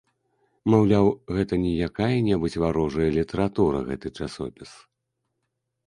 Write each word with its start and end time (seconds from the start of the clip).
Маўляў, 0.73 1.09
гэта 1.35 1.53
не 1.67 1.73
якая-небудзь 1.89 2.57
варожая 2.65 3.09
літаратура 3.19 3.87
гэты 3.95 4.07
часопіс. 4.19 4.71